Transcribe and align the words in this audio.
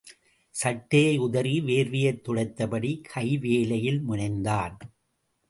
சட்டையை 0.49 1.17
உதறி 1.17 1.59
வேர்வையைத் 1.59 2.23
துடைத்தபடி 2.27 3.03
கைவேலையில் 3.15 4.01
முனைந்தான். 4.09 4.77